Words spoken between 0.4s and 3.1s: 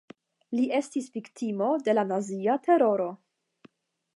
Li estis viktimo de la nazia teroro.